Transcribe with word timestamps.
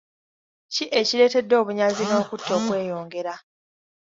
Ki 0.73 0.85
ekireetedde 0.99 1.53
obunyazi 1.61 2.03
n'okutta 2.05 2.51
okweyongera? 2.59 3.33